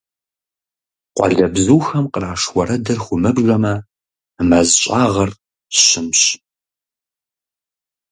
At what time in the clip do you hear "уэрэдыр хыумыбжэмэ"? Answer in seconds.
2.55-3.73